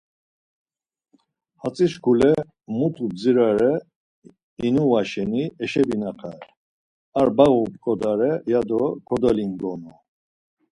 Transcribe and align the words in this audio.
Hatzi 1.61 1.87
şkule 1.93 2.31
mutu 2.77 3.05
bdzirare 3.11 3.71
inuva 4.67 5.01
şeni 5.11 5.43
eşebinaxare, 5.63 6.49
ar 7.19 7.29
bağu 7.37 7.63
p̌ǩodare 7.71 8.31
ya 8.51 8.61
do 8.69 8.81
kodolingonu. 9.07 9.91